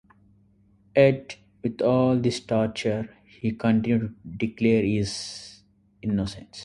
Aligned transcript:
Yet 0.95 1.37
with 1.61 1.79
all 1.83 2.17
this 2.17 2.39
torture 2.39 3.15
he 3.23 3.51
continued 3.51 4.15
to 4.23 4.29
declare 4.35 4.81
his 4.83 5.59
innocence. 6.01 6.59